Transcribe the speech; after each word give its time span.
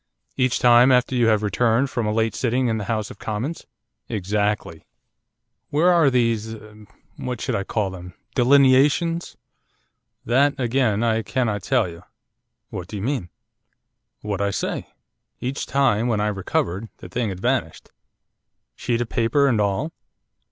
'Each 0.35 0.57
time 0.57 0.91
after 0.91 1.13
you 1.13 1.27
have 1.27 1.43
returned 1.43 1.91
from 1.91 2.07
a 2.07 2.11
late 2.11 2.33
sitting 2.33 2.69
in 2.69 2.79
the 2.79 2.85
House 2.85 3.11
of 3.11 3.19
Commons?' 3.19 3.67
'Exactly.' 4.09 4.83
'Where 5.69 5.93
are 5.93 6.09
these 6.09 6.55
what 7.17 7.39
shall 7.39 7.55
I 7.55 7.63
call 7.63 7.91
them 7.91 8.15
delineations?' 8.33 9.37
'That, 10.25 10.59
again, 10.59 11.03
I 11.03 11.21
cannot 11.21 11.61
tell 11.61 11.87
you.' 11.87 12.01
'What 12.71 12.87
do 12.87 12.95
you 12.97 13.03
mean?' 13.03 13.29
'What 14.21 14.41
I 14.41 14.49
say. 14.49 14.87
Each 15.39 15.67
time, 15.67 16.07
when 16.07 16.19
I 16.19 16.29
recovered, 16.29 16.89
the 16.97 17.07
thing 17.07 17.29
had 17.29 17.39
vanished.' 17.39 17.91
'Sheet 18.75 19.01
of 19.01 19.09
paper 19.09 19.45
and 19.45 19.61
all? 19.61 19.91